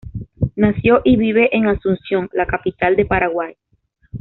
[0.55, 3.53] Nació y vive en Asunción, la capital del Paraguay.